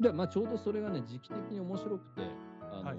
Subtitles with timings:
[0.00, 2.22] で、まあ、ちょうどそれがね、時期的に面白くて、
[2.60, 2.96] あの、はい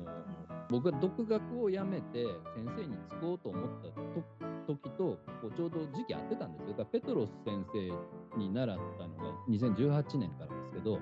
[0.70, 2.26] 僕が独学をやめて
[2.56, 6.70] 先生に就こうと思ったと時とこうちょうど時期合ってたんですよ。
[6.70, 11.01] だからペトロス先生に習ったのが2018年からですけど、はい。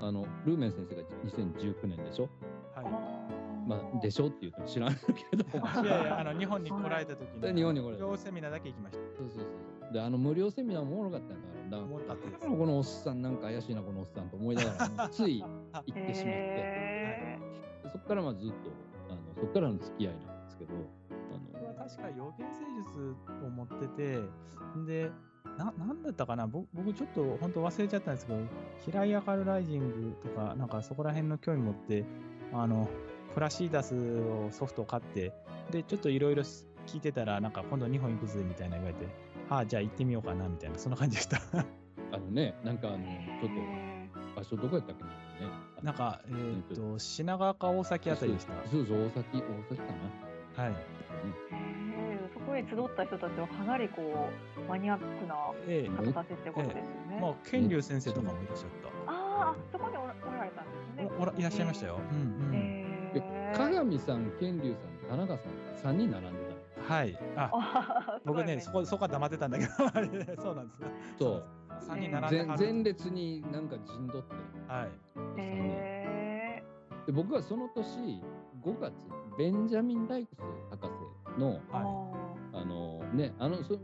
[0.00, 2.28] あのルーメン先生が2019年でしょ？
[2.74, 2.82] は
[3.66, 5.00] まあ、でしょって言うと知らんけ
[5.36, 5.44] ど。
[5.82, 5.86] い。
[5.86, 9.16] いやいや、あの、日本に来られた時でに、 日本に来られた無料セミナーだけ行きました。
[9.16, 9.44] そうそう
[9.82, 9.92] そう。
[9.92, 11.84] で、あの無料セミナーもおもろかったんだから、だ。
[11.84, 17.38] 思ったってですからこのおっさんなんか怪しいな、このおっさんと思いながら、 つい行ってしまって、へ
[17.84, 18.54] でそこからまあずっと、
[19.10, 24.20] あのそこからの付き合いなんですけど、あの僕は確か予言聖術を持ってて、
[24.86, 25.10] で、
[25.56, 28.38] ななんだったかな僕、僕ちょっと本当忘れちゃったんですけど、
[28.84, 32.04] ヒライアカルライジングとか、なんかそこら辺の興味持って、
[32.52, 32.88] あの、
[33.34, 35.32] フラシーダスをソフトを買って、
[35.70, 36.42] で、ちょっといろいろ
[36.86, 39.06] 聞いてたら、なんか今度日本行くぜみたいな言われて、
[39.48, 41.38] はあ、じゃあ行ってみようかなみたいな、そんな感じでした。
[42.12, 45.54] あのね、なんかあの、ちょっーと場所どこやったっけな、ね。
[45.82, 48.52] なんか、えーっと、品川か大崎あたりでした。
[48.70, 49.86] そうそう、大崎、大崎か
[50.56, 50.62] な。
[50.64, 50.72] はい。
[50.72, 55.34] へーそこに集った人たちはかなりこうマニアックな
[55.66, 57.18] ええ方たちってことですよね。
[57.20, 58.68] まあ、剣竜先生とかもいらっしゃっ
[59.06, 59.12] た。
[59.12, 61.10] ああ、そこにおらおられたんですね。
[61.18, 62.00] おおらいらっしゃいましたよ。
[62.10, 62.54] うんうん。
[62.54, 66.38] へでー鏡さん、健龍さん、田中さん、3人並んで
[66.88, 67.18] はい。
[67.36, 69.70] あ、あ ー僕ね、そこ、そこは黙ってたんだけど、
[70.42, 70.82] そうなんです。
[71.18, 71.44] そう
[71.80, 72.20] 三人た。
[72.20, 74.34] 並んで前前列になんか陣取って、
[74.66, 75.40] はい。
[75.40, 76.62] へ
[77.06, 78.22] で僕はその年、
[78.62, 78.92] 5月、
[79.38, 80.86] ベンジャミン・ライクス博
[81.34, 83.80] 士の、はあのね、あの、そも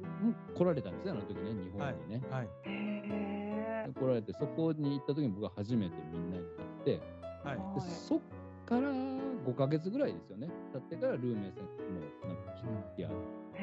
[0.55, 2.23] 来られたんですね、あの時ね、日本にね。
[2.31, 2.49] はい。
[2.67, 7.01] ーへ来られて、そこに行った時に僕は初めてみんなに会って、
[7.45, 7.59] はい。
[7.59, 8.21] ーでそっ
[8.67, 10.49] から5ヶ月ぐらいですよね。
[10.73, 12.63] 経ってからルーメイ先生もなんか来
[12.97, 13.11] て、いや、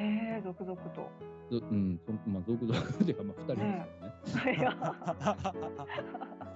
[0.02, 1.10] へー続々と。
[1.52, 4.58] どうん、そまあ、続々っていうか、まあ、2人ですよね。
[4.58, 4.76] いや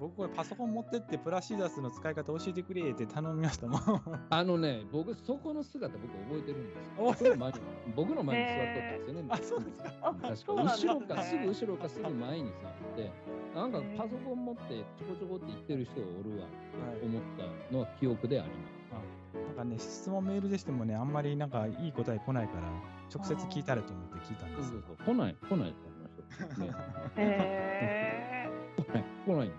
[0.00, 3.80] 僕、これパソコン持ってって、プラシーダスの使い方教えてくれって頼みましたもん。
[4.28, 7.58] あのね、僕、そこの姿、僕覚えてるんです僕の前に
[7.96, 9.28] 僕の前に座っとったんですよね。
[9.30, 9.92] あ、そうですか。
[10.02, 13.10] あ確か後ろか、すぐ後ろか、すぐ前に座って、
[13.54, 16.46] なんかパソコン持ってちょこちょこって言ってる人がおるわ、
[17.00, 18.83] と思ったのは記憶であります。
[19.54, 22.62] なんかね、質問メールでしてもね、あんまりなんかいい答え来ないから、
[23.14, 25.06] 直接聞いたらと思って聞いたんですよそうそう。
[25.06, 25.14] そう。
[25.14, 26.60] 来ない、来ないと思いました。
[26.60, 26.70] ね、
[27.16, 28.50] へ
[28.82, 29.50] 来ない、来ない。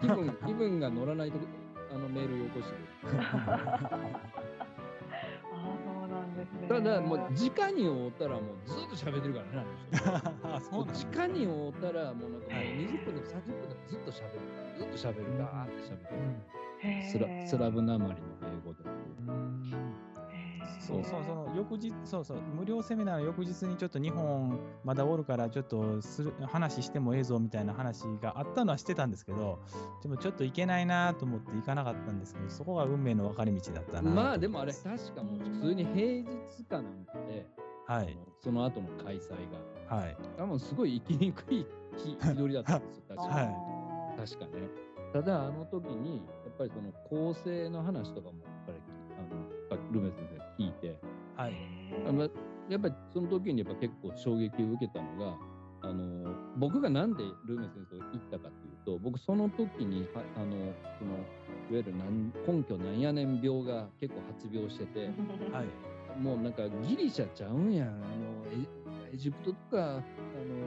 [0.00, 1.38] 気分、気分が乗らないと、
[1.92, 2.74] あのメールよこして
[3.06, 3.18] くる。
[3.18, 3.88] ーああ、
[5.82, 6.68] そうなんですね。
[6.68, 9.66] ただ、もう、直に会うたら、もうずっと喋ってるからね、
[10.62, 14.40] そうなんです直に会うたら、もうなんかもう20分でも30分でもずっと喋る。
[14.78, 15.38] ずっと喋る。
[15.38, 15.98] ガーって喋る。
[16.12, 16.63] へー
[17.10, 18.84] スラスラブなまりの英語で。
[20.80, 29.60] そうそう、その翌日、そうそう、無料セミナーの翌日にちょっと日本まだおるから、ちょっとする話してもええぞみたいな話があったのはしてたんですけど、
[30.02, 34.10] でもちょっと行けないなと思って行かなかったんですけど、そこが運命の分かれ道だったな。
[34.10, 37.46] まあでもあれ、確かもう普通に平日かなんかで、
[37.86, 39.30] はい、その後の開催
[39.88, 39.96] が。
[39.96, 43.74] はい、多分すごい行きにくい日日取りだったんですよ、確かはい
[44.18, 44.52] 確かね。
[45.12, 46.22] ただ、あの時に、
[46.56, 48.78] ぱりその構成の話とかも、やっぱり、
[49.70, 50.98] あの、ルメ先生が聞いて、
[51.36, 51.52] はい、
[52.08, 52.28] あま
[52.68, 55.36] やっぱりその時にやっぱ結構衝撃を受けたのが、
[55.82, 61.12] あの、僕がなんでルーメ先生と行ったかっていうと、僕その時に、はあの、その、
[61.70, 61.94] いわゆる
[62.46, 65.10] 根拠なんやねん病が結構発病してて、
[65.52, 68.04] はい、もうなんかギリシャちゃうんやん、あの
[68.52, 70.02] エエジプトとかあの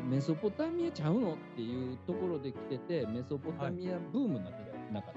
[0.07, 5.16] メソポタミアちゃうのっていうところで来てて、メソポタミアブームになってなかった。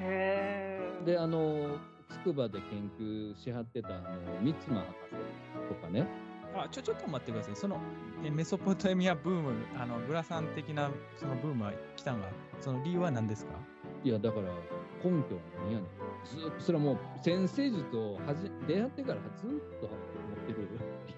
[0.00, 1.78] で、あの、
[2.24, 4.86] 筑波で研究しはってたあの三つ間博
[5.68, 6.06] 士とかね、
[6.56, 7.56] あちょちょっと待ってください。
[7.56, 7.78] その
[8.24, 12.28] えメソポタミアブーム、あのグラサン的なそのブームは来たのが、
[12.60, 13.52] その理由は何ですか？
[14.02, 14.46] いや、だから
[15.04, 15.86] 根拠は何やねん。
[16.24, 19.88] ずっと、それはもう先生術をはじ出会ってからずっと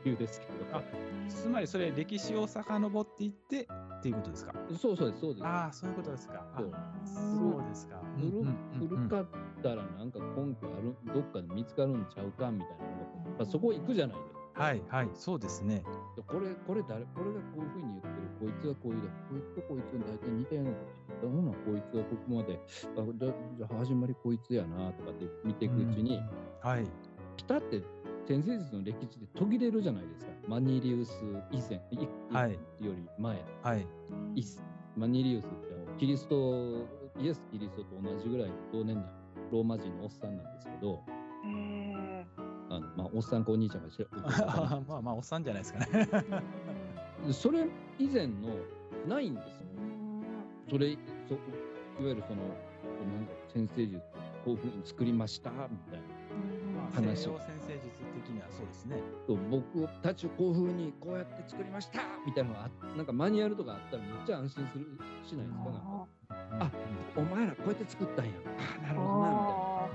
[0.04, 0.52] 持ってる理由ですけど。
[0.78, 0.82] あ
[1.28, 4.52] つまりそれ歴史を遡っていってっていうことですか？
[4.78, 5.46] そうそうです、そうです。
[5.46, 6.46] ああ、そういうことですか。
[6.54, 6.70] あそう
[7.04, 8.02] そうですか。
[8.16, 9.26] 古うんうんうん古かっ
[9.62, 12.90] たらなんか根拠あるどっかで見つかるんちゃうかみたいなや
[13.34, 14.38] っぱそこ行くじゃないですか。
[14.54, 15.82] はいはい、そうですね。
[16.14, 20.76] でこれ、これ誰、これがこういうふうに言ってる、こいつがこういうだ、こいつとこいつが大体似たようなこ
[21.22, 22.60] とほな、こいつがここまで、
[22.98, 26.20] あじゃじゃあ始まりこいつやなとかって見ていくうちに、
[26.60, 26.86] はい。
[27.38, 27.82] ピタって
[28.26, 30.30] 先生術の歴史で途切れるじゃないですか。
[30.48, 31.12] マニリウス
[31.50, 32.58] 以前、いはいよ
[32.94, 33.42] り前。
[33.62, 33.86] はい。
[34.34, 34.62] イス
[34.96, 36.86] マニリウスってキリスト、
[37.20, 39.04] イエス・キリストと同じぐらい同年代、
[39.50, 41.02] ローマ人のおっさんなんですけど、
[41.44, 42.26] へ
[42.70, 44.06] あのまあ、おっさんかお兄ちゃんが知ら
[44.88, 46.08] まあまあ、おっさんじゃないですかね。
[47.32, 47.66] それ
[47.98, 48.32] 以前の
[49.08, 49.66] ないんですよ。
[50.68, 50.96] ーそれ、
[51.28, 54.00] そいわゆるその、なんだろう先生術、
[54.44, 55.56] こういうふうに作りましたみ
[55.90, 56.22] たいな。
[56.76, 58.01] まあ、話西洋先生術
[58.56, 58.96] そうですね。
[59.26, 64.86] と僕たちをこういうふうにこうやって作りましたみたいなのがあなんかマニュアルとかあったらめっちゃ安心する
[65.24, 66.06] しないですかなんか
[66.60, 66.70] ああ
[67.16, 68.32] お前らこうやって作ったんや
[68.80, 69.28] あなるほどな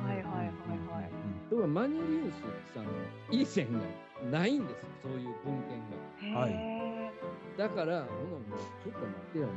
[0.01, 0.29] みたいな。
[0.29, 0.53] はいはいは
[1.01, 1.11] いはい。
[1.49, 2.91] ところがマニュリウスさんの
[3.31, 6.39] 以前がないんですよそういう文献が。
[6.39, 6.87] はいへ
[7.57, 9.47] だから、ほなもうちょっと待ってよ、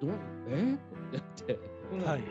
[0.00, 0.12] お前。
[0.12, 0.78] どうえー、っ
[1.10, 1.58] てやって。
[1.90, 2.22] ほなはい。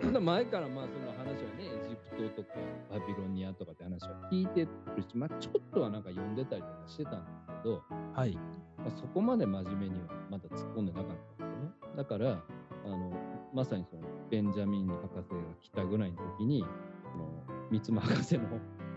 [0.00, 1.89] そんな前からまあその話はね、
[2.28, 2.48] トとか
[2.90, 4.60] バビロニアとかって話は聞いて
[4.96, 7.82] るし、まあちょっとはなんか読んでたりとかしてたんですけど、
[8.14, 8.38] はい。
[8.78, 11.70] まあ、そこまで真面目にはまだ突っ込んでなかったんですよね。
[11.96, 12.42] だから、
[12.84, 13.12] あの、
[13.54, 17.28] まさにそのベンジャミン博士が来たぐらいの時に、この
[17.70, 18.44] 三つ間博士の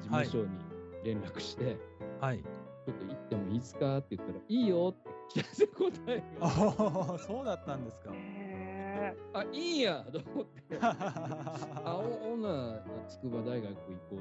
[0.02, 0.50] 事務所に
[1.04, 1.78] 連絡して、
[2.22, 2.44] はい。
[2.86, 3.98] ちょっと行ってもいいですか？
[3.98, 6.48] って言ったら、いいよって来た答えが。
[6.48, 8.12] ああ、そうだったんですか
[9.34, 10.78] あ、いいやと思って。
[10.82, 13.76] あ、おほな、筑波大学行
[14.10, 14.20] こう。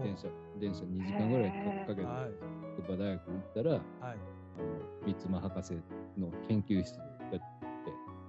[0.00, 0.28] お電車、
[0.60, 2.76] 電車2時間ぐらいかかけて、はい。
[2.76, 3.82] 筑波大学行ったら、はい。
[4.00, 5.72] あの三つ間博士
[6.18, 7.38] の研究室があって、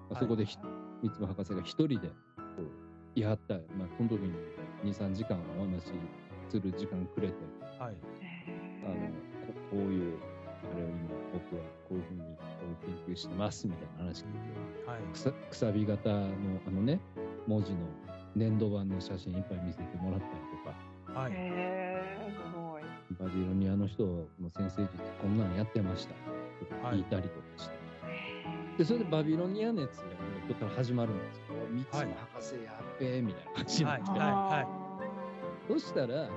[0.10, 0.58] まあ、そこでひ、
[1.04, 2.14] 三つ間博士が一人で、こ
[2.60, 2.68] う、
[3.16, 4.34] 言い張った、まあ、その時に
[4.84, 5.92] 2、3時間お話し
[6.50, 7.34] する時間くれて、
[7.80, 7.96] はい。
[8.86, 10.18] あの、ここういう、
[10.72, 12.22] あれを今、僕はこういうふうに、
[12.86, 14.34] 研究してます、みたいな話聞い
[14.86, 15.00] て、はい。
[15.12, 16.26] くさくさび型の
[16.68, 17.00] あのね、
[17.48, 17.80] 文字の
[18.36, 20.34] 粘土板の写真いっぱい見せてもらったり
[21.14, 21.32] とか、はい。
[21.32, 22.84] ーへえすごい。
[23.20, 24.90] バビロニアの人の先生術
[25.22, 26.16] こんなのやってました。
[26.60, 27.76] とか聞いたりとかして、
[28.78, 30.08] でそれでバビロニア熱がこ
[30.50, 31.44] こから始まるんですよ。
[31.70, 32.00] 三つの
[32.34, 34.20] 博士やっべえみたいな感じになって、はい。
[34.20, 34.68] あ
[35.68, 36.30] そしたらその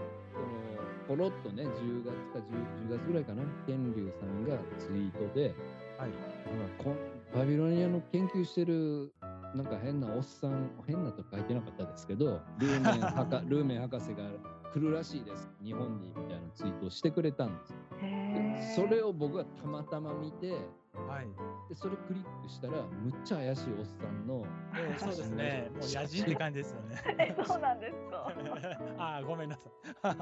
[1.08, 2.38] ポロッとね10月か
[2.88, 3.42] 10, 10月ぐらいかな。
[3.66, 5.54] 天竜さんがツイートで
[5.98, 6.10] はい。
[6.46, 6.96] あこん
[7.34, 9.12] バビロニアの研究してる
[9.54, 14.24] なんか変なおっさん変なと書いてなかったですけどルーメン博 ルーメン博士が
[14.72, 15.48] 来るらしいです。
[15.64, 20.54] 日本にみたいなツイートをしてくれたんですそれを僕はたまたま見て
[21.04, 21.26] はい。
[21.68, 24.44] でそれクリックしたらむっちゃ怪しいおっさんの
[24.74, 25.70] えーそうですね。
[25.72, 27.02] もう野人って感じですよね。
[27.18, 28.32] え そうなんですか。
[28.98, 29.62] ああ、ごめんなさ
[30.12, 30.16] い。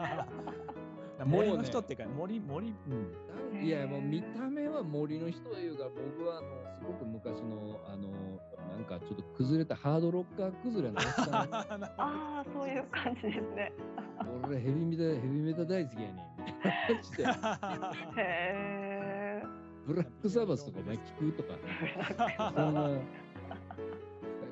[1.24, 3.62] 森の人ってか、森、森、うん。
[3.64, 6.48] いやもう見た目は森の人というか僕はあの
[6.80, 8.10] すごく昔のあの
[8.68, 11.48] なんかちょっと崩れたハードロッカー崩れのおっさんあ
[12.00, 13.72] あそういう感じですね。
[14.44, 18.93] 俺ヘビメタヘビメタ大好きやねんみたいな感じでへえ。
[19.86, 21.58] ブラックサバスとかお前聞くとかね。
[22.56, 22.80] そんな。
[22.82, 23.00] は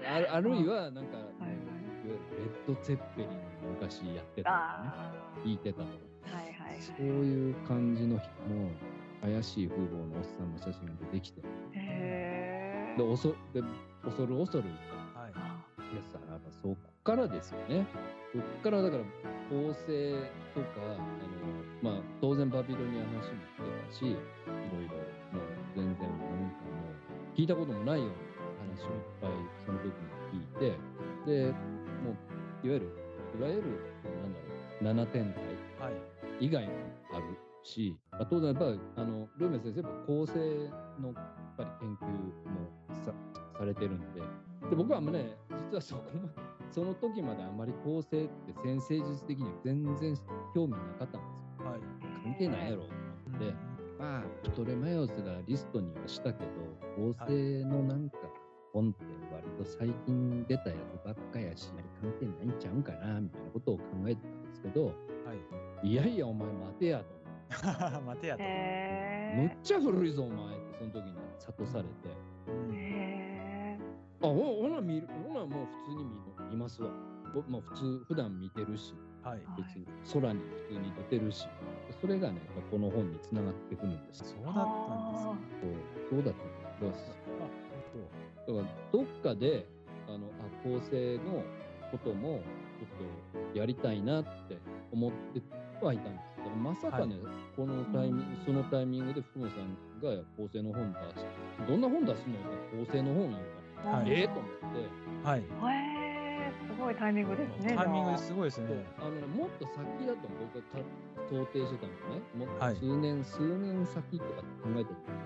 [0.07, 0.41] あるあ。
[0.41, 1.57] るいはなんか、い、わいはい
[2.05, 3.33] ゆるレッド・ツェッペリンを
[3.73, 5.13] 昔やってたとかねあ
[5.45, 5.91] 聞いてたとか。
[6.33, 6.83] あはいはいはい。
[6.83, 8.71] そういう感じの人も
[9.23, 11.41] 怪しい風貌のおっさんの写真が出てきて。
[11.41, 11.45] へ
[11.75, 12.95] え。
[12.99, 13.63] で恐で
[14.05, 14.65] 恐る恐る
[15.93, 17.87] いやさらばそこからですよね。
[18.33, 19.05] そこからだから
[19.51, 20.15] 構成
[20.55, 24.97] とかあの、まあ、当然バビロニアの話もしてたしいろいろ
[25.37, 26.09] もう全然なんかも
[27.35, 28.15] う聞いたこともないような
[28.75, 29.31] 話をいっぱい
[29.67, 29.93] その時に
[30.33, 30.79] 聞いて
[31.27, 31.53] で
[32.03, 32.17] も
[32.63, 32.89] ういわゆる
[33.39, 33.63] いわゆる
[34.83, 35.41] なんだろう7点体
[35.79, 36.13] はい。
[36.41, 36.73] 以外も
[37.13, 37.25] ある
[37.63, 40.33] し、まあ、当然やっぱりあのルーメン先生やっぱ構成
[41.01, 42.07] のやっぱり研究
[42.51, 43.13] もさ
[43.59, 44.21] されてるんで
[44.71, 45.37] で僕はもうね
[45.73, 46.29] 実はそこまで
[46.71, 48.31] その時まであんまり構成って
[48.63, 50.15] 先生術的には全然
[50.55, 51.27] 興味なかったんで
[51.57, 51.81] すよはい。
[52.25, 52.89] 関係ないやろと
[53.27, 53.55] 思って、
[53.99, 56.51] まあプトレマイオスがリストにはしたけど
[56.97, 58.17] 構成のなんか
[58.75, 64.93] 本って割と最近出たやつばっかやし関係ないんちゃうんかなみたいなことを考えてたんですけどは
[65.83, 65.89] い。
[65.89, 67.05] いやいやお前待てやと。
[68.07, 68.43] 待てやと。
[68.43, 72.33] むっちゃ古いぞお前ってその時に諭されて。
[74.23, 76.91] あほほな見るほなもう普通に見見ますわ。
[77.35, 79.41] ぼまあ普通普段見てるしはい。
[79.57, 81.47] 別に空に普通に出てるし
[82.01, 84.27] それがねこの本につながってくるんですよ。
[84.27, 85.37] そうだったんですか。
[85.61, 85.71] そう
[86.11, 87.11] そうだったんです。
[88.47, 89.67] だあ、からどっかで
[90.09, 91.43] あのあ構成の
[91.91, 92.41] ことも
[92.79, 94.59] ちょっとやりたいなって
[94.93, 95.43] 思って
[95.85, 97.17] はいたんですだからまさかね、
[97.57, 105.27] このタイミングそのタイミングで福本さんが構成の本出してどんな本出すのって構成の本言うから、はいええと思って。
[105.29, 105.41] はい。
[105.41, 106.53] へえ。
[106.67, 107.75] すごいタイミングですね。
[107.77, 108.85] タイミングすごいですね。
[108.99, 110.79] あのねもっと先だと僕はか
[111.31, 115.17] 想定してたのねもっはいと数年、数年先とかって考えてたん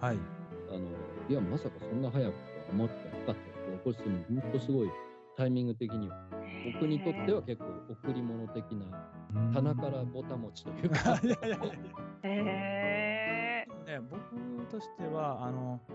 [0.00, 0.16] だはい。
[0.16, 0.22] け
[0.70, 0.86] どあの
[1.28, 2.34] いやまさかそんな早く
[2.70, 4.90] 思ってなかったけどこれす本当すごい
[5.36, 6.26] タイミング的には
[6.72, 9.10] 僕にとっては結構贈り物的な
[9.52, 11.16] 棚からぼたもちというか
[12.22, 13.66] へえ。
[13.86, 15.94] ね、僕としてはあのみ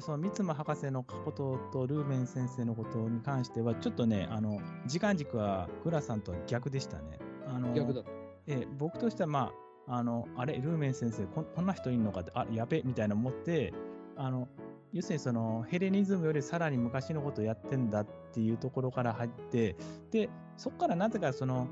[0.00, 7.18] その三間博士のこととルーメン先生のことに関しては、ちょっとね、あの時間軸はグラさんとは逆でしたね。
[7.46, 8.10] あの逆だった。
[8.46, 9.52] え僕としては、ま
[9.86, 13.72] あ、あのあれ、ルーメン先生こん、こんな人いるのかって、あやべみたいな思って、
[14.16, 14.48] あの
[14.92, 19.76] 要するにそのヘレニズムよりさらに昔のことをやってんだっていうところから入って、
[20.10, 21.68] でそこからなぜかその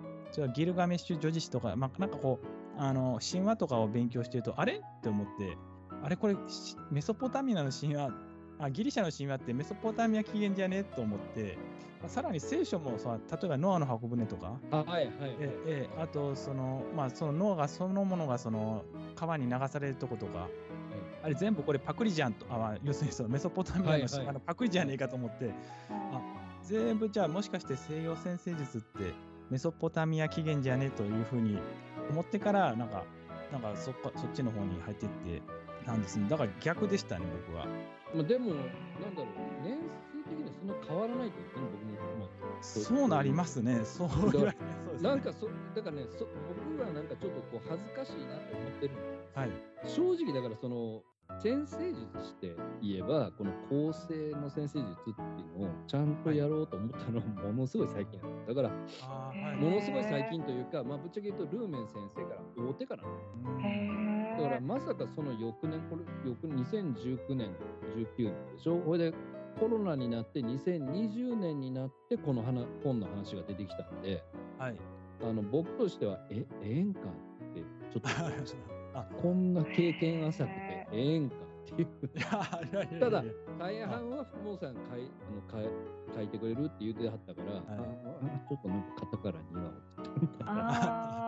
[0.54, 4.74] ギルガメッシュ女子誌とか、まあ、なんかこうあの神話とかを勉強してると、あれ？
[4.74, 5.56] って思って、
[6.02, 8.10] あれこれしメソポタミアの神話
[8.58, 10.84] あギリシャの神話ってメソポタミア起源じゃね？
[10.84, 11.56] と思って、
[12.00, 15.10] まあさらに聖書もさ例えばノアの箱舟とか、あはいはいはい。
[15.40, 18.84] ええあとその、まあ、そのノアがそのものがその
[19.16, 20.48] 川に流されるとことか、
[21.22, 24.10] あれ全部これパクリじゃんと、あまあ要するにそのメソポタミアのはいはい。
[24.10, 25.54] 神話のパクリじゃねえかと思って、
[25.90, 26.20] あ
[26.62, 29.14] 全部じゃあもしかして西洋先生術って
[29.48, 30.86] メソポタミア起源じゃね？
[30.86, 31.58] えというふうに
[32.10, 33.04] 思ってから、なんか、
[33.52, 35.42] なんかそっかそっちの方に入っていって
[35.86, 36.28] なんですね。
[36.28, 37.66] だから逆でしたね、僕は。
[38.14, 38.54] まあ、でも、な
[39.08, 39.26] んだろう、
[39.64, 42.18] 年数的にはそんな変わらないと思うね、僕も。
[42.18, 43.80] まあ、そうなりますね。
[43.84, 45.08] そう言われてそうですね。
[45.08, 46.26] なんかそ、だからねそ、
[46.76, 49.50] 僕はなんかちょっとこう恥ずかしいなと思ってるんですはい。
[49.86, 51.02] 正直だからその
[51.38, 55.14] 先生術して言えばこの構成の先生術ってい
[55.56, 58.70] うのをちゃんとやろうと思ったのはものすごい最近やっただから
[59.06, 59.56] あーはい。
[59.56, 63.04] ものすごい最近というか、まあ、ぶっちゃけ言うとルーメン先生から大手から
[64.42, 67.50] だからまさかその翌年これ翌2019年
[67.96, 68.78] 19年でしょ？
[68.78, 69.14] これで
[69.58, 74.22] コロナになって2020年になってこの話本の話が出てきたんで
[74.58, 74.76] はい。
[75.22, 77.60] あの僕としてはえええんかって
[77.92, 78.08] ちょっと
[78.98, 81.36] あこんな経験浅くてええんか
[81.72, 81.88] っていう。
[82.98, 83.22] ただ
[83.58, 85.10] 大半は福本さんが書い
[85.52, 85.70] あの書い
[86.16, 89.62] 書いてくれるって言ってはったから、ああちょっとなんか肩から苦を
[90.20, 90.54] みたいな。
[90.56, 91.16] あ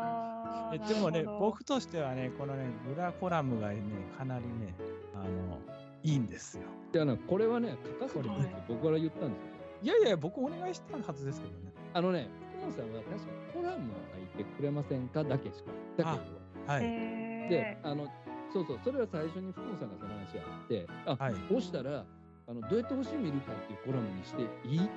[0.89, 3.83] でもね僕としてはねこのねグラコラムがね
[4.17, 4.75] かなりね
[5.15, 5.59] あの
[6.03, 6.65] いいんですよ。
[6.95, 9.53] いやなこれはね書かせてくれって僕から言ったんですよ。
[9.83, 11.73] いやいや僕お願いしたはずですけどね。
[11.95, 15.71] あのね福本さんは確かコラムを書いてくれませんかだけしか。
[15.97, 16.43] だけど。
[16.67, 18.07] はい、であの
[18.53, 21.35] そうそうそれは最初に福本さんがその話があってあ、はい。
[21.49, 22.05] こうしたら
[22.49, 24.79] あのどうやって星見るかっていうコラムにしていい？
[24.79, 24.89] って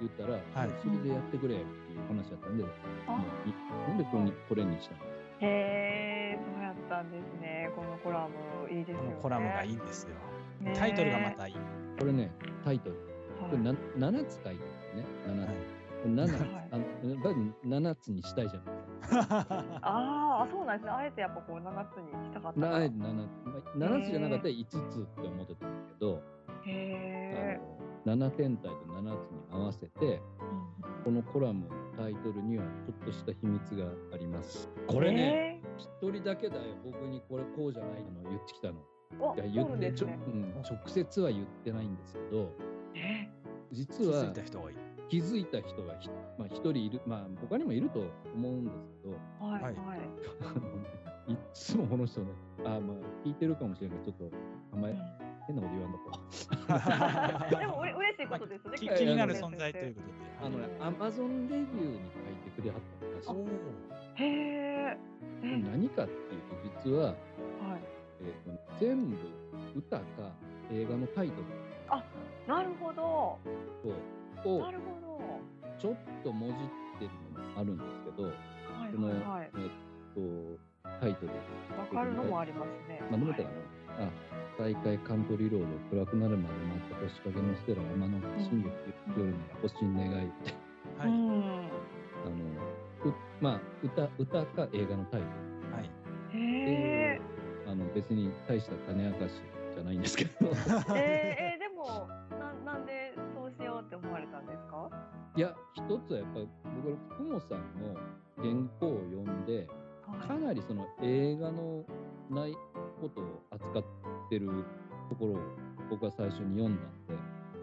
[0.00, 0.70] 言ったら、はい。
[0.82, 5.00] それでやってくれっていう話だったんで、なんでこれにこれにしたの？
[5.40, 7.70] へえそうやったんですね。
[7.74, 9.08] このコラムいいですよね。
[9.08, 10.14] このコラムがいいんですよ。
[10.60, 11.54] ねタイトルがまたいい、
[11.98, 12.30] これね
[12.64, 12.96] タイトル。
[13.40, 13.62] これはい
[13.98, 15.04] な7つ書いてるんですね。
[15.26, 15.48] 7つ。
[15.48, 15.56] はい。
[16.04, 17.34] 7つ、はいあのやっぱり
[17.68, 18.74] 7つにしたいじゃない。
[19.00, 19.46] ですか。
[19.82, 20.90] あーあそうなんですね。
[20.92, 23.28] あえてやっぱこう7つにしたかったからなへ7
[23.64, 23.78] つ。
[23.78, 26.22] 7つじゃなかったら5つって思ってたんだけど、
[26.66, 30.20] えあの7天体と7つに合わせて
[31.04, 34.68] このコラムのタイトルにはちょっとした秘密があります。
[34.86, 36.62] これね、一人だけだよ。
[36.84, 38.74] 僕にこれこうじゃないの言ってきたの。
[39.18, 42.52] おいやそう言ってちょ、なんですねうん、直接は言ってないんですけど
[42.94, 43.28] え
[43.72, 44.70] 実は気づいた人が
[45.08, 47.00] 気づいた人がひまあ、一人いる。
[47.06, 48.04] まあ他にもいると
[48.34, 49.74] 思うんですけどはいはい。
[49.74, 50.00] はい。
[51.52, 52.32] つもこの人ね
[52.64, 52.80] あまあ
[53.24, 53.98] 聞いてるかもしれない。
[53.98, 54.36] けどちょっと
[54.72, 54.94] あんまり
[55.50, 55.98] 変なこと言わんと
[57.50, 58.96] こ でもうれ嬉しいことですね。
[58.96, 60.14] 気になる存在ということで。
[60.42, 63.46] あのねアマゾンレビューに書いてくれはったらしー
[64.14, 64.98] へえ。
[65.42, 67.16] 何かっていうと実は、はい。
[68.22, 69.16] えーと全部
[69.74, 70.04] 歌か
[70.72, 71.44] 映画のタイトル。
[72.46, 73.38] なるほど。
[74.42, 75.00] とをなるほ
[75.78, 76.56] ちょっともじっ
[76.98, 79.50] てるのもあるんですけど、どはいはいはい。
[79.56, 79.70] えっ
[80.14, 81.32] とタイトル。
[81.78, 83.00] わかるのもありますね。
[83.10, 83.48] 何だったか
[83.98, 84.10] な、あ
[84.60, 88.70] 大会カントリーロード暗くなるまで待った星影のステラ山の新月
[89.16, 90.26] 夜に星に願い。
[90.26, 90.52] って
[90.98, 91.08] ははい。
[91.08, 91.12] あ
[92.28, 95.26] のうまあ歌歌か映画のタイト
[95.76, 95.90] はい
[96.34, 96.38] ル。
[96.38, 96.42] へ
[97.16, 97.20] え
[97.66, 99.32] あの別に大した種明かし
[99.74, 100.30] じゃないんですけど。
[100.40, 102.06] えー、えー、でも
[102.38, 104.90] ななんでそうしようって思われたんですか？
[105.36, 106.48] いや一つはやっぱり
[106.84, 107.94] 僕は福本さんの
[108.36, 109.66] 原稿を読んで
[110.28, 111.19] かなりその映
[116.10, 117.14] は最初に読んだんで。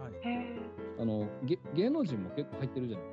[0.01, 0.47] はい。
[0.99, 3.07] あのげ芸能人も結構入ってるじゃない。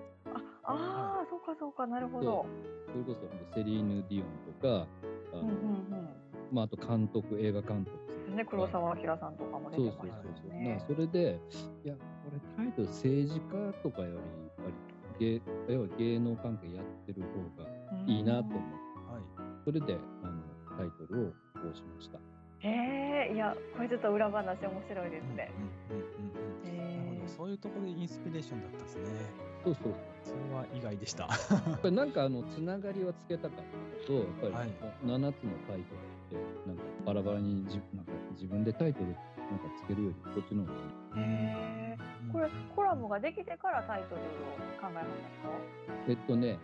[0.66, 2.46] ああーそうかそうかなるほど。
[2.90, 4.26] それこそセリーヌ・ディオン
[4.60, 4.86] とか
[5.32, 5.54] あの、うんうんう
[6.02, 6.08] ん。
[6.52, 7.96] まあ、あと監督映画監督
[8.34, 8.44] ね。
[8.44, 11.40] 黒澤明さんとかも出そうそうてましたそうそう、よねまあそれで
[11.84, 12.00] いやこ
[12.32, 14.22] れタイトル政治家とかよりやっ
[14.56, 14.62] ぱ
[15.20, 17.68] り芸要は芸能関係やってる方が
[18.06, 18.58] いいなと思って
[19.12, 19.22] はい。
[19.64, 20.42] それであの
[20.78, 21.34] タイトルをこ
[21.72, 22.18] うしました。
[22.64, 25.50] へえいやこれちょっと裏話面白いですね、
[25.90, 27.28] うんうんうんうんなるへほど。
[27.28, 29.04] そういうところでインスピレーションだったんですね。
[29.64, 29.94] そうそう。
[30.24, 31.24] それは意外でした。
[31.24, 31.30] や
[31.76, 34.68] っぱりなんかあのつながりはつけたかったのとやっぱりはい。
[35.04, 35.94] 7つのタイト
[36.32, 39.24] ルってなんかバラバラに自なんか自分でタイトルなんか
[39.82, 41.24] つけるよりこっちの方がいい。
[41.24, 42.32] へー。
[42.32, 44.24] これコラムができてからタイトルを
[44.80, 45.06] 考えまし
[46.08, 46.58] えっとね、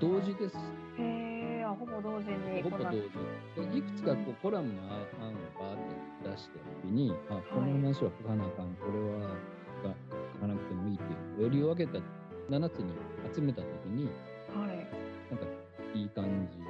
[0.00, 0.54] 同時です。
[0.54, 0.64] たか
[0.98, 1.35] へえ
[1.70, 3.10] あほぼ同時にほぼ同時。
[3.56, 5.00] でいくつかこうコラムの案を
[5.58, 5.76] バーっ
[6.22, 9.28] て出した時に、あ、この話は書かなあかん、これは
[9.82, 9.94] が
[10.34, 11.98] 書かなくてもいいっていう、よりを分けた
[12.50, 12.92] 7つに
[13.34, 14.76] 集めた時に、はい。
[15.30, 15.46] なんか
[15.94, 16.64] いい感じに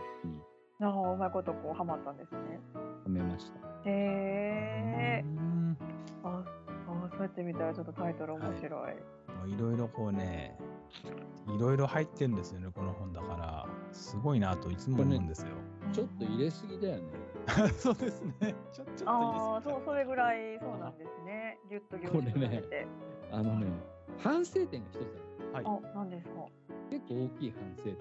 [0.80, 2.60] ああうまいことこうハマったんですね。
[2.74, 3.58] はめました。
[3.88, 5.76] へえうん。
[6.22, 6.44] あ
[6.86, 10.58] あそうやって見たらちょっとタイトル面白い、もういろいろこうね、
[11.48, 13.45] いろいろ入ってるんですよね、この本だから。
[13.96, 15.48] すごいなといつも思うんですよ。
[15.92, 17.02] ちょっと入れすぎだよね。
[17.78, 18.54] そうですね。
[18.72, 22.86] ちょちょっとあいいですかあそうそれぐらいそうなんですねぎゅっと凝縮されて、
[23.30, 23.66] あのね、
[24.18, 24.98] 反省点が一つ
[25.54, 25.64] ある。
[25.64, 25.80] はい。
[25.92, 26.46] あなんですか？
[26.90, 28.00] 結構大きい反省点で、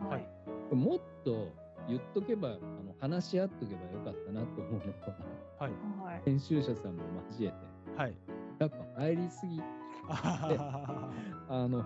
[0.00, 0.26] ははい
[0.72, 1.48] い、もっと
[1.88, 4.82] 言っとけば、あの話し合っとけばよかったなと思うのは、
[5.58, 5.72] はい。
[6.04, 7.56] はい、編集者さんも交えて、
[7.96, 8.16] はい。
[8.58, 9.60] やっぱ入りすぎ、
[11.48, 11.84] あの、う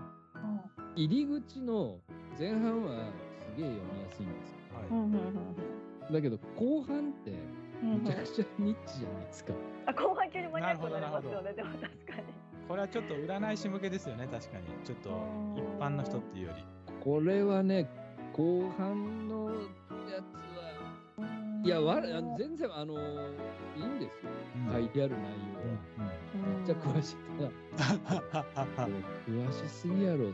[0.95, 1.99] 入り口の
[2.39, 4.57] 前半はすげえ読みやすいんですよ。
[4.91, 7.31] はんうんうんだけど後半って
[7.83, 9.53] うんうんめちゃくちゃニッチじゃないですか。
[9.87, 12.23] あ後半急にマニアックになりますよねでも確かにい。
[12.67, 14.65] これはちょっと占い師向けですよね、確かに。
[14.83, 15.09] ちょっと
[15.55, 16.63] 一般の人っていうより。
[17.03, 17.89] これはね、
[18.33, 21.25] 後半のやつは、
[21.63, 24.31] いや、わら全然あのいいんですよ。
[24.67, 25.21] うん書いてある内
[25.97, 26.11] 容は。
[26.57, 27.49] めっちゃ詳しいか
[28.35, 28.45] ら、
[29.27, 30.31] 詳しすぎやろ。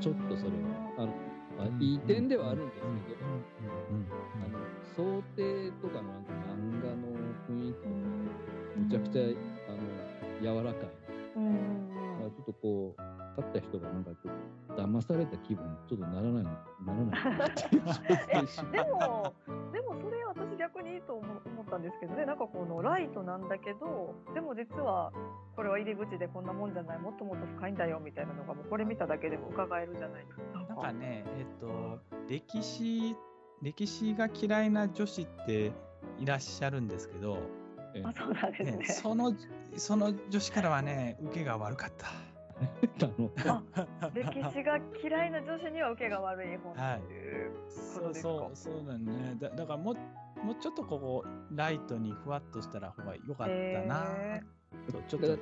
[0.00, 0.92] ちょっとそれは。
[0.98, 1.08] あの
[1.56, 3.24] まあ、いい点ではあるんですけど、
[4.44, 4.58] あの
[4.94, 6.12] 想定とかの
[6.44, 7.16] 漫画の
[7.48, 7.90] 雰囲気とか
[8.76, 10.90] めちゃくちゃあの柔らかい。
[11.36, 11.44] うん。
[11.44, 12.20] うん。
[12.20, 13.02] まあ、ちょっとこう、
[13.40, 16.50] 買った人がなんかちょっと騙された気分にちょっとならない、な
[16.86, 17.20] らない。
[18.72, 19.34] でも、
[19.72, 20.15] でもそれ私
[20.66, 25.12] 逆にいいと思思ったんですけどね、なんかこのライトなんだけど、でも実は
[25.54, 30.42] これは入り口でこんなもんじゃない、もっともっと深いんだよみたいなのがもうこれ見ただけでも伺えるじゃないですか。
[30.68, 33.16] なんかね、えっと、歴史、
[33.62, 35.72] 歴史が嫌いな女子って
[36.18, 37.38] いらっしゃるんですけど、
[37.94, 38.76] えあ、そうなんですね。
[38.78, 39.32] ね、その、
[39.76, 42.08] その女子からはね、受けが悪かった。
[44.14, 49.36] 歴史が嫌いな女子には受けが悪い本っていうそうですかそう、そうなんね。
[49.38, 49.96] だだからもう、
[50.42, 54.04] もうちょっとここ、ライトにふわっとしたら方が良かったな。
[54.34, 54.42] へ
[54.92, 55.38] と、ちょっと、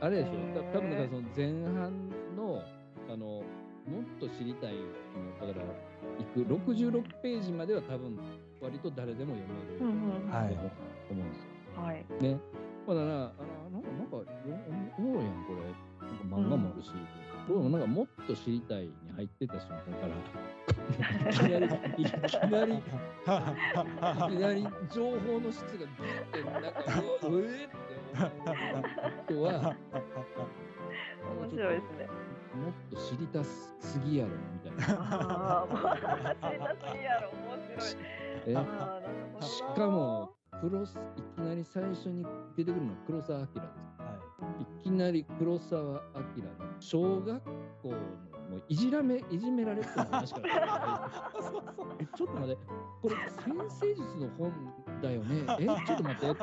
[0.00, 0.30] あれでしょ、
[0.72, 2.62] 多分だからその前半の、
[3.08, 3.44] あの、もっ
[4.20, 5.66] と知りたいの、だから、
[6.18, 8.18] いく66ページまでは多分、
[8.60, 9.92] 割と誰でも読めると思
[11.10, 11.82] うんですよ。
[11.82, 12.04] はい。
[12.20, 12.40] ね。
[12.86, 13.32] ほらな、あ
[13.70, 14.24] の、なんか、なんか、よ
[14.98, 15.86] おもろいやん、これ。
[16.06, 16.90] なんか漫画もあるし、
[17.48, 18.86] どうもなんかもっと知りたい。
[18.86, 20.12] に入ってた瞬間から、
[21.30, 21.64] いきなり、
[21.96, 22.08] いき
[22.50, 22.76] なり、い
[24.30, 26.68] きなり情報の質がギュって、なんか、
[27.22, 27.74] うわ、うえって
[28.12, 28.80] 思う
[29.26, 29.50] 人は、
[31.40, 32.08] 面白いですね。
[32.56, 33.74] もっと知りたす
[34.04, 34.80] ぎやろ、みたいな。
[36.40, 37.88] 知りたすぎやろ、面白い。
[38.46, 38.48] え？
[39.40, 42.24] しかも、黒すいきなり最初に
[42.56, 43.56] 出てくるのは黒澤明です。
[44.80, 46.50] いきなり黒澤明の
[46.80, 47.42] 小学
[47.82, 47.96] 校の
[48.68, 51.10] いじらめいじめられてた話から。
[52.00, 52.66] えちょっと待って。
[53.02, 54.52] これ先生術の本
[55.00, 55.44] だよね。
[55.60, 56.40] えちょっと待って。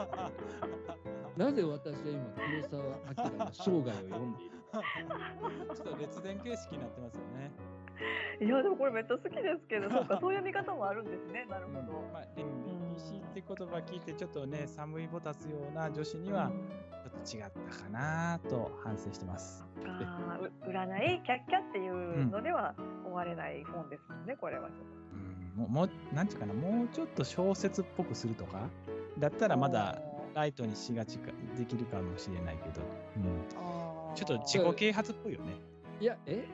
[1.38, 2.84] なぜ私は今黒澤
[3.18, 4.54] 明の生涯を読んでいる
[5.76, 7.52] ちょっと列伝形式になってますよね。
[8.42, 11.46] いや、でもこれめっちゃ好きですけど、 そうか、そういう見方もあるんですね。
[11.50, 12.02] なるほど。
[12.12, 12.44] まあ、歴
[13.00, 16.52] 史って言葉聞いて、ちょっとね、寒いぼたつような女子には、
[17.04, 19.66] ちょっと違ったかなと反省してます。
[19.86, 24.78] あーう占い、キャッキャっていうのでは終われない本ですもんね、これはちょっ
[25.56, 28.70] うん、もう、もうなんていうかな、もうちょっと小説っぽくするとか、
[29.20, 29.48] だったと。
[29.50, 30.02] らまだ
[30.34, 32.82] ライトにしがちかできるかもしれないけど、
[33.18, 35.73] うん、ちょっと自己啓発っぽいよね。
[36.00, 36.46] いやえ？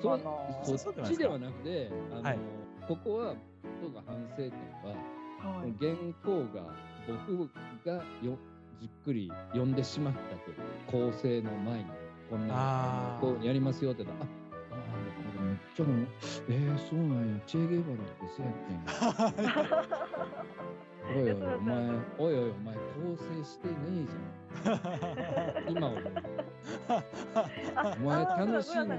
[0.00, 2.38] そそうそかそっちではなくてあの、はい。
[2.86, 3.34] ここは
[3.82, 4.50] 僕が反省点
[4.84, 5.72] ははい。
[5.78, 6.74] 原稿が
[7.06, 7.50] 僕
[7.84, 8.38] がよ
[8.80, 10.52] じっくり読んでしまったと
[10.86, 11.84] 構成の前に
[12.30, 16.06] こんなあこうやりますよって言ったらあめっちゃもう
[16.48, 18.52] えー、そうなんやチェ・ゲバラってそうや
[19.30, 19.84] ってんや。
[21.14, 21.76] おいおいお前
[22.18, 22.80] おいおいお前構
[23.16, 25.68] 成してねえじゃん。
[25.76, 26.02] 今思う
[26.38, 26.41] あ
[27.96, 28.94] お前楽しんで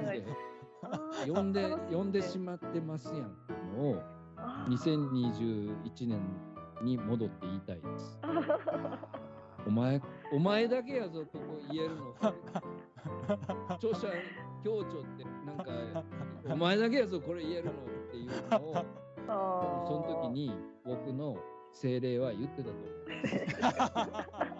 [0.81, 4.01] あー読んで楽し読んでしまってますやんっていうのを
[4.37, 6.19] あー2021年
[6.83, 8.19] に戻って言いたいです。
[9.65, 10.01] お前、
[10.33, 12.13] お前だけやぞ、ここ言えるの。
[13.75, 14.07] 著者、
[14.63, 16.03] 協調って、なんか、
[16.49, 17.73] お前だけやぞ、これ言えるのっ
[18.11, 18.85] ていうのを、
[19.87, 20.53] その時に
[20.85, 21.37] 僕の
[21.71, 24.52] 精霊は言ってたと思う。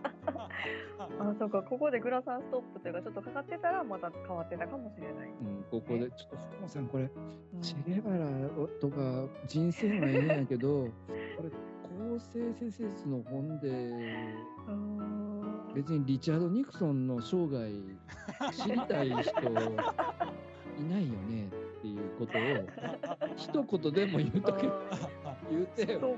[0.99, 5.29] あ、そうか、ここでグラサンストップというか、ちょっとかかってたら、また変わってたかもしれない。
[5.29, 7.61] うん、ここで、ちょっと福本さん、これ、うん。
[7.61, 8.27] チェゲバラ
[8.79, 10.85] とか人生はいいんやけど、
[11.37, 11.49] これ、
[12.09, 13.69] 構成施設の本で、
[14.67, 15.23] うん。
[15.73, 17.67] 別にリチャード・ニクソンの生涯
[18.51, 19.31] 知りたい人
[20.79, 21.47] いないよね
[21.77, 22.41] っていうことを
[23.35, 24.69] 一言でも言うとけ
[25.49, 26.15] 言うてそう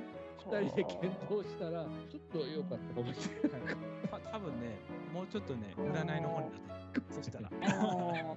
[0.52, 3.62] 二人で検討したらちょっと良かったかもしれない。
[4.20, 4.78] た多分ね、
[5.14, 7.50] もうちょっとね、占いの本になってるそしたら。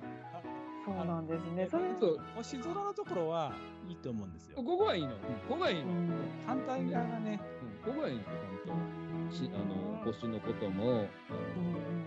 [0.84, 1.68] そうなんですね。
[1.70, 3.52] それ、そう星空のところは
[3.88, 4.62] いいと思うんですよこ。
[4.62, 5.10] こはいいの？
[5.48, 5.90] ここはいいの？
[5.90, 6.10] うん
[6.46, 9.34] 反対側がね、うんここはいいんですよ、本当。
[9.34, 11.06] しあの星のことも、うん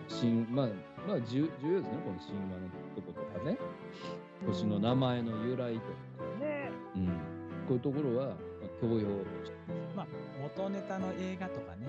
[0.09, 0.67] 神まあ、
[1.07, 3.57] まあ重重要ですね、この神話のとことかね。
[4.47, 5.85] 星の名前の由来とか、
[6.39, 7.11] ね、うん、こ
[7.69, 8.37] ういうところは、まあ、
[8.81, 9.07] 教養
[9.95, 10.07] まあ、
[10.41, 11.87] 元ネタの映画とかね、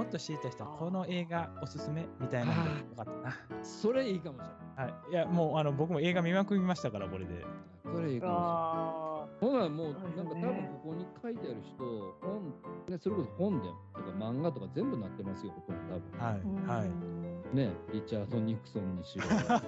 [0.00, 3.36] もっと知りたい人はこの映画おすすめみたいなのがよかったな。
[3.62, 4.46] それいいかもし
[4.78, 4.92] れない。
[4.92, 5.12] はい。
[5.12, 7.44] いや、もうあの僕も映画見まくりましたから、これで。
[7.84, 8.50] それいいかもしれない。
[8.96, 9.10] あ
[9.40, 11.84] ほらもうなんか多分ここに書いてある人、
[12.22, 12.54] 本、
[12.88, 16.80] ね、それこそ本でとか漫画とか全部なってますよ、ほとんど多はーい。
[16.80, 16.86] は
[17.52, 17.56] い。
[17.56, 19.24] ね、リチャード・ニクソンにしろ、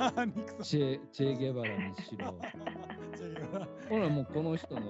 [0.65, 2.33] チェチェ・ゲバラにしろ、
[3.91, 4.81] ほらもうこの人の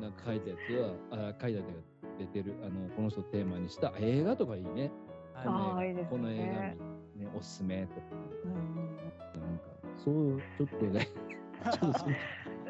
[0.00, 1.91] なんか書いたやつは、あ書いたやつ
[2.26, 4.90] が出てる、あのこの人をテーマにした映画とかいいね。
[5.34, 6.42] はいあーいいですねこの映画
[7.16, 8.06] 見、ね、おすすめとか、
[8.44, 8.52] うん
[9.40, 9.64] なんか、
[9.96, 11.08] そう、ちょっとね、
[11.72, 11.98] ちょっと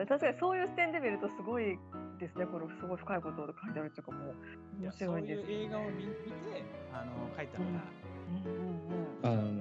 [0.07, 1.79] 確かにそういう視点で見るとすごい
[2.19, 2.47] ですね。
[2.47, 4.35] これすごい深いことを書いてあるっていうかもう
[4.79, 5.51] 面いやそうい白いです。
[5.51, 9.53] う映画を見見て、あの書いたから、うんうんうんあの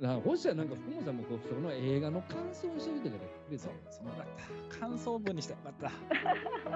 [0.00, 3.12] な、なほしたらなんか福本さんもこうその映画の感想をしてみてく
[3.50, 4.26] れたそう、そうだっ
[4.70, 4.78] た。
[4.78, 5.90] 感想文にしてよかった。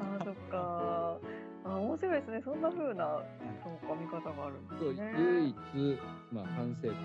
[0.00, 1.18] あーそっか。
[1.64, 2.42] あ面白いですね。
[2.44, 3.22] そんな風な
[3.62, 5.12] そうか見方があるんでそうすね。
[5.16, 5.54] 唯一、
[6.32, 6.96] まあ、反省点で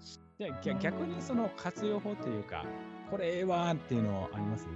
[0.00, 2.64] すよじゃあ逆逆にその活用法というか、
[3.10, 4.66] これええわーっていうのあります？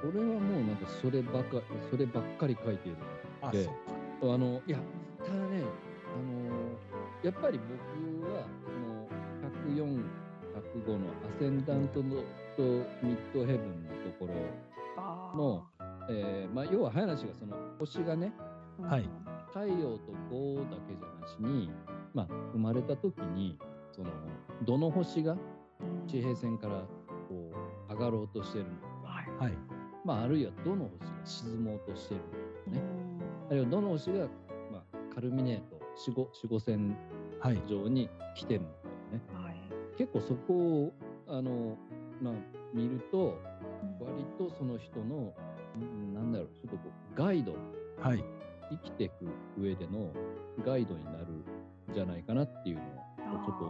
[0.00, 2.98] それはもうなんかそればかそればっかり書いている
[3.42, 4.34] あ、でそっか。
[4.34, 4.78] あのいや
[5.18, 6.78] ただねあの
[7.22, 9.08] やっぱり僕はその
[9.76, 10.04] 104、
[10.86, 12.16] 105のアセンダントの
[12.56, 12.62] と
[13.02, 14.34] ミッドヘブンのところ
[15.38, 15.66] の、
[16.10, 18.32] えーまあ、要は話がその星がね
[18.82, 19.08] はい
[19.48, 21.70] 太陽と5だけじゃなしに、
[22.14, 23.58] まあ、生まれた時に
[23.92, 24.10] その
[24.64, 26.84] どの星がうん地平線から
[27.28, 27.52] こ
[27.88, 28.70] う上がろうとしてるの
[29.06, 29.50] か、はい。
[29.50, 29.58] はい。
[30.04, 32.82] まあ、あるいはどの星が沈もうとしてるのかね、
[33.50, 34.26] あうんるいはどの星が、
[34.70, 36.96] まあ、カルミネート四五四五線
[37.40, 37.62] はい。
[37.68, 38.74] 上に来てるのか
[39.12, 39.56] ねはい。
[39.96, 40.92] 結構そこを
[41.28, 41.76] あの、
[42.22, 42.34] まあ、
[42.74, 43.38] 見ると
[44.00, 45.32] 割とその人のうん
[46.14, 46.82] なんだろうちょっとこ
[47.14, 47.54] うガイド
[48.00, 48.24] はい。
[48.70, 49.14] 生きていく
[49.58, 50.12] 上での
[50.64, 52.86] ガイドになるんじゃないかなっていうのを
[53.44, 53.64] ちょっと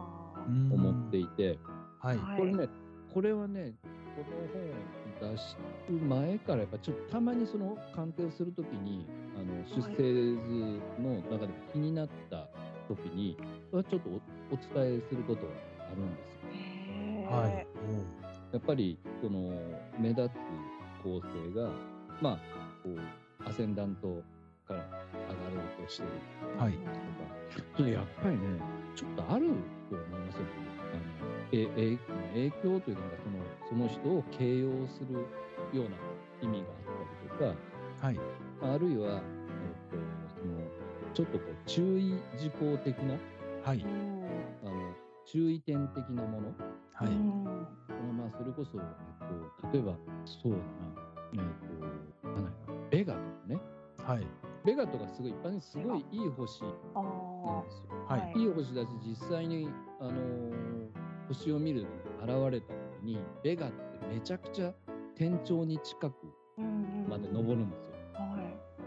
[0.74, 1.58] 思っていて、
[2.00, 2.18] はい。
[2.18, 2.68] はいこれね、
[3.12, 5.56] これはね、この本を出す
[5.90, 12.48] 前からやっぱちょっとたまにその鑑定をするときに、あの出生図の中でも気になった
[12.88, 13.36] ときに、
[13.72, 15.52] はちょっとおお伝えすることは
[15.90, 17.36] あるんですよ。
[17.36, 17.66] はい。
[18.52, 19.52] やっぱりその
[19.98, 20.32] 目立つ
[21.02, 21.70] 構成が、
[22.20, 22.38] まあ、
[22.82, 24.22] こうアセンダント
[24.66, 26.08] から上がろうとしてる
[26.58, 26.72] おはい。
[27.76, 28.40] とか、やっぱりね、
[28.94, 29.46] ちょっとある
[29.88, 30.42] と思いますよ。
[30.92, 31.00] あの
[31.52, 31.98] ええ
[32.32, 35.14] 影響というか、なんかそのその人を形容する
[35.76, 35.96] ような
[36.40, 37.54] 意味があったりと
[38.00, 38.20] か、はい。
[38.62, 39.20] あるいは、えっ
[39.90, 39.96] と
[40.40, 40.54] その
[41.12, 43.14] ちょっとこう注意事項的な、
[43.64, 43.84] はい。
[44.64, 44.94] あの
[45.26, 46.48] 注意点的なもの、
[46.92, 47.08] はい。
[47.08, 47.44] うん
[48.16, 49.92] まあ、それこそ、えっと、例えば、
[50.24, 50.62] そうだな、
[51.33, 51.38] えっ
[52.23, 53.61] と、なんだろうベガとかね、
[54.05, 54.27] はい。
[54.64, 56.62] ベガとかすごい一般にすごいいい星
[56.95, 58.05] あなんですよ。
[58.07, 59.69] はいはいいい星だし、実際に、
[60.01, 63.77] あのー星を見るのに現れた時に、ベガって
[64.12, 64.73] めちゃくちゃ
[65.14, 66.14] 天頂に近く
[67.09, 67.95] まで登るんですよ。
[68.14, 68.40] はい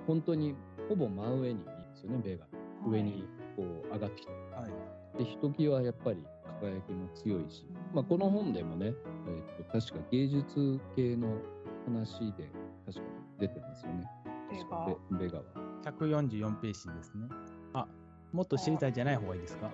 [0.05, 0.53] 本当に
[0.89, 2.45] ほぼ真上にいいんですよね、ベガ。
[2.85, 3.23] 上に
[3.55, 4.33] こう上がってきて。
[4.53, 4.67] は
[5.15, 5.17] い。
[5.17, 6.17] で、ひときわやっぱり
[6.59, 8.93] 輝きも強いし、まあ、この本でもね、
[9.27, 11.37] えっと確か芸術系の
[11.85, 12.49] 話で
[12.85, 13.05] 確か
[13.39, 14.05] 出てますよね。
[14.51, 14.87] 確か
[15.19, 15.43] ベベガは。
[15.83, 17.27] 144ページですね。
[17.73, 17.87] あ、
[18.31, 19.69] もっと知りたいじゃない方がいいですか？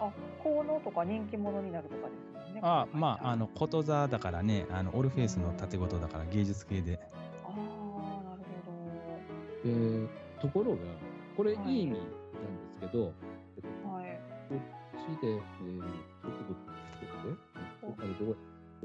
[0.00, 0.10] あ
[0.42, 2.60] 効能とか人気者になるとかですよね。
[2.64, 6.98] あ、まあ、あの、こと座だからね、あの、オルフェイスの盾事だから芸術系で。
[7.44, 7.54] あー
[8.24, 10.08] なるほで
[10.40, 10.78] ところが、
[11.36, 12.10] これいはいい意味なんで
[12.72, 13.04] すけど。
[13.04, 13.10] は
[14.02, 14.20] い。
[14.48, 18.36] こっちで、えー、ちょっと待って、おあれどこ、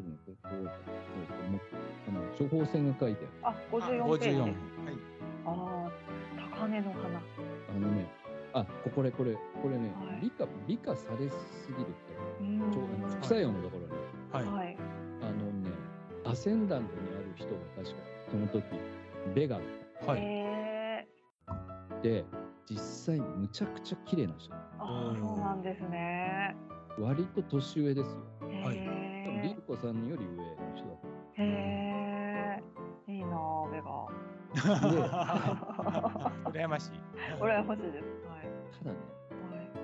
[0.02, 1.62] ちょっと待って、こう、こうもう
[2.08, 3.56] あの処方箋が書いてある。
[3.56, 4.40] あ、54ページ。
[4.40, 4.56] はい。
[5.46, 5.92] ああ、
[6.60, 7.06] 高根の花。
[7.06, 8.08] あのね、
[8.54, 14.66] あ、これ、これ、これねはい、美化、美化されすぎるって、うんちょ副作用のところに、はい。
[14.66, 14.78] はい。
[15.22, 15.32] あの
[15.62, 15.70] ね、
[16.26, 17.96] アセンダントにある人が確か、
[18.32, 18.64] その時、
[19.36, 20.20] ベガはい。
[20.20, 22.26] へーで、
[22.70, 22.78] 実
[23.16, 24.54] 際むちゃくちゃ綺麗な人。
[24.80, 26.56] あ、そうなんですね。
[27.00, 28.40] 割と年上ですよ。
[28.64, 28.89] はい
[29.40, 30.44] 分リールコさんより上の
[30.76, 30.98] 人だっ
[31.36, 31.44] た。
[31.44, 32.62] へ
[33.08, 33.12] え。
[33.12, 34.08] いいなあ、ベガ。
[36.52, 36.92] 羨ましい。
[37.40, 38.06] 羨ましいです。
[38.28, 38.50] はい。
[38.80, 38.98] ただね、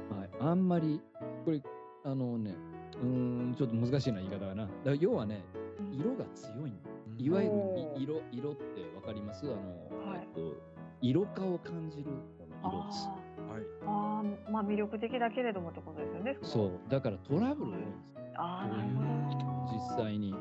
[0.10, 0.20] はい。
[0.22, 1.00] はい、あんまり、
[1.44, 1.62] これ、
[2.04, 2.56] あのね、
[3.02, 4.68] うーん、ちょっと難しいな言い方がな。
[4.84, 5.44] だ要はね、
[5.92, 6.74] 色が強い。
[7.18, 7.56] いわゆる
[7.98, 8.62] 色、色って
[8.96, 9.46] わかります？
[9.46, 10.54] あの、はいえっと、
[11.02, 13.08] 色化を感じるこの色です。
[13.08, 13.12] あ
[13.54, 13.62] はい。
[13.62, 16.38] ーあー、まあ魅力的だけれどもってことですよね。
[16.42, 18.25] そう、だからトラブル多いんですよ。
[18.36, 19.96] ああ、なるほど。
[19.98, 20.34] 実際に。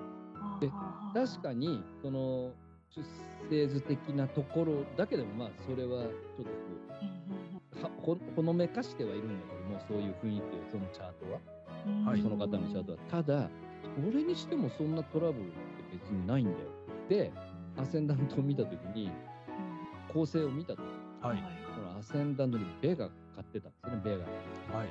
[0.60, 0.70] で
[1.14, 1.68] 確かに。
[1.68, 2.52] に、その、
[2.90, 3.02] 出
[3.50, 11.40] 生図的なところだけでも、まあ、それはちょっとほほのめかしてはいるんだけども、そういう雰囲気を、そのチャートは。
[12.10, 12.98] はいその方のチャートは。
[13.10, 13.50] ただ、
[14.10, 15.54] それにしてもそんなトラブルって
[15.92, 16.56] 別にないんだよ。
[17.08, 17.32] で、
[17.76, 19.10] アセンダントを見たときに、
[20.12, 21.42] 構成を見たときに、はい。
[21.76, 24.24] このアセンダントにベが買ってたんですよね、ベが。
[24.78, 24.88] はい。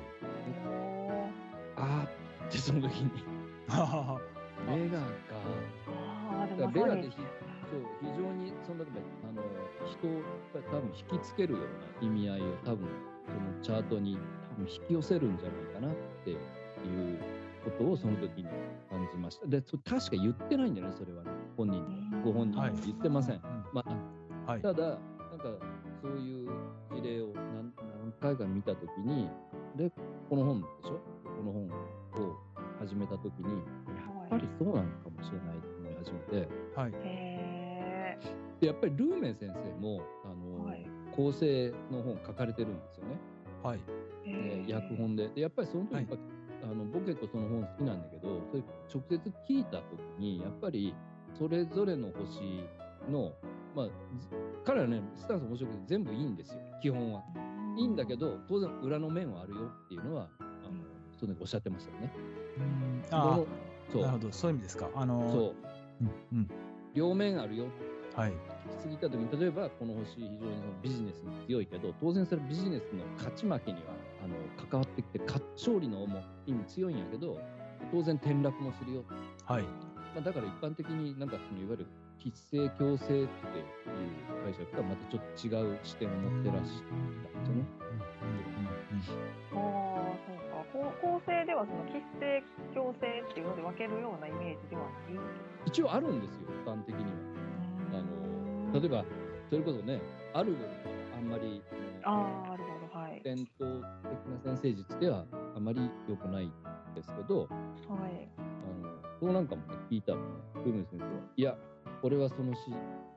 [1.76, 3.10] あーってその時に、
[3.68, 4.20] は
[4.66, 5.04] ベガか。
[5.88, 9.42] ああ、でだからベガってひそう非常にそのあの
[9.86, 11.62] 人をやっぱり多分引きつけるよう
[12.02, 12.88] な意味合いを多分
[13.26, 14.18] そのチャートに
[14.50, 16.38] 多分引き寄せるんじゃないかなっていう
[17.64, 18.48] ことをその時に
[18.90, 19.46] 感じました。
[19.46, 22.22] で、そ確か言ってないんだよね、それはね、本人に。
[22.22, 23.36] ご本人はいに言ってません。
[23.36, 23.40] うん
[23.72, 23.84] ま
[24.46, 24.62] あ、はい。
[24.62, 24.98] ただ、なんか
[26.02, 26.50] そういう
[26.92, 29.28] 事例を何何回か見たときに、
[29.76, 29.90] で、
[30.28, 31.00] この本でしょ？
[31.24, 31.68] この本を
[32.86, 36.92] 始めたときに、やっぱりそうなのかもしれないと思い始めて、はい。
[36.94, 38.18] へ
[38.60, 43.16] でやっぱりルーメン先生も、あの、はい構成の本書かれてるんですよね。
[43.62, 43.78] はい。
[44.24, 45.28] ええー訳本で。
[45.28, 49.82] で、やっぱりその時、はいやっぱあの僕結構その本好きなんだけど、それ直接聞いた時
[50.18, 50.94] に、やっぱり
[51.38, 52.64] それぞれの星
[53.10, 53.32] の、
[53.76, 53.92] まあ、ず
[54.64, 57.22] 彼はね、スタンス面白くて全部いいんですよ、基本は。
[57.76, 60.82] いいんだけど、当然裏の面はあるよっていうのは、あの
[61.18, 62.12] その時おっしゃってましたよね。
[62.58, 63.38] うんあ
[63.92, 64.32] そあ、なるうほど。
[64.32, 64.88] そういう意味ですか。
[64.94, 65.54] あの、そう、
[66.32, 66.38] うん。
[66.38, 66.48] うん。
[66.94, 67.66] 両面あるよ
[68.14, 68.30] はい。
[68.30, 68.34] 聞
[68.76, 70.50] きすぎた時に、例えばこの星、非常にその
[70.82, 73.92] ビジネスに強いけど、当然それビジネスの勝ち負けには
[74.24, 74.34] あの
[74.68, 77.38] 関わってきて、勝勝利のも意味強いんやけど、
[77.90, 79.04] 当然転落もするよ。
[79.44, 79.62] はい。
[80.14, 81.86] まあ、だから一般的になんかそのいわゆる
[82.20, 83.28] 喫性強制っていう
[84.44, 87.64] 解釈とはまたちょっと違う視点を持ってらっしゃったんですよね。
[89.52, 89.93] ああ、そう
[90.72, 90.78] か。
[91.00, 92.42] 構成ではその喫性
[92.74, 94.92] 強制っていうので分けるようなイメージではない。
[95.66, 97.10] 一応あるんですよ、一般的には。
[97.94, 99.04] あの例えば、
[99.48, 100.00] それこそね、
[100.32, 101.62] アルゴリとかあんまり
[102.02, 103.22] あのああ、なるほど、はい。
[103.22, 105.24] 伝統的な先生術では
[105.56, 106.52] あまり良くないん
[106.94, 108.28] ですけど、はい。
[108.36, 108.40] あ
[108.86, 110.24] のそうなんかもね、聞いたらね、
[110.64, 111.56] ルー先生は、いや、
[112.02, 112.60] 俺はそのし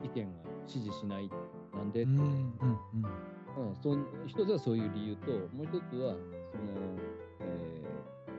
[0.03, 1.29] 意見が支持しない。
[1.73, 2.17] なんで、うん。
[2.17, 2.23] うん。
[2.23, 3.69] うん。
[3.69, 6.15] うん、その一つはそういう理由と、もう一つは、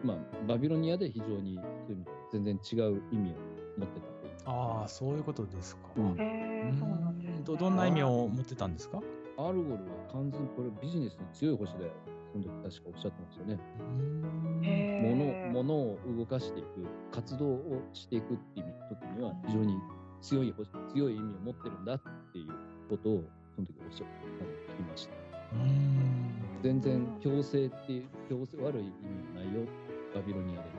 [0.04, 3.34] まあ、バビロニアで非常にそういう意味で全然違う意味を
[3.78, 4.32] 持ってたという。
[4.46, 5.82] ああ、そういうことですか。
[5.96, 7.42] うんへえ、そうなんです、ね。
[7.44, 9.00] どどんな意味を持ってたんですか？
[9.38, 11.92] アルゴルは完全にこれビジネスに強い星だよ。
[12.32, 13.58] その時確かおっしゃってましたよね。
[14.62, 14.70] へ
[15.04, 15.50] え。
[15.52, 16.66] 物物を動かしていく、
[17.10, 19.76] 活動をしていくっていう時には非常に
[20.20, 22.48] 強い星、強い意味を持ってるんだっていう
[22.90, 25.14] ことをその時おっしゃって聞きました。
[25.54, 26.28] うん。
[26.62, 29.60] 全然強制っていう、強制悪い意味はないよ、
[30.14, 30.77] バビロニアで。